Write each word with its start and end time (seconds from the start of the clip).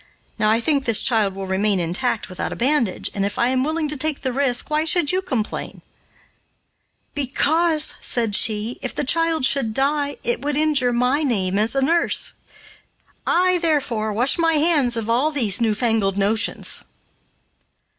Now 0.39 0.49
I 0.49 0.59
think 0.59 0.85
this 0.85 1.03
child 1.03 1.35
will 1.35 1.45
remain 1.45 1.79
intact 1.79 2.27
without 2.27 2.51
a 2.51 2.55
bandage, 2.55 3.11
and, 3.13 3.23
if 3.23 3.37
I 3.37 3.49
am 3.49 3.63
willing 3.63 3.87
to 3.89 3.95
take 3.95 4.21
the 4.23 4.33
risk, 4.33 4.71
why 4.71 4.83
should 4.83 5.11
you 5.11 5.21
complain?" 5.21 5.83
"Because," 7.13 7.93
said 8.01 8.35
she, 8.35 8.79
"if 8.81 8.95
the 8.95 9.03
child 9.03 9.45
should 9.45 9.75
die, 9.75 10.17
it 10.23 10.41
would 10.41 10.57
injure 10.57 10.91
my 10.91 11.21
name 11.21 11.59
as 11.59 11.75
a 11.75 11.81
nurse. 11.81 12.33
I 13.27 13.59
therefore 13.59 14.11
wash 14.11 14.39
my 14.39 14.53
hands 14.53 14.97
of 14.97 15.07
all 15.07 15.29
these 15.29 15.61
new 15.61 15.75
fangled 15.75 16.17
notions." 16.17 16.83